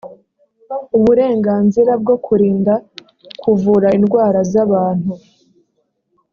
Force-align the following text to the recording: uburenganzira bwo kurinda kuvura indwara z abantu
uburenganzira 0.97 1.91
bwo 2.01 2.15
kurinda 2.25 2.73
kuvura 3.43 3.87
indwara 3.97 4.39
z 4.51 4.53
abantu 4.65 5.11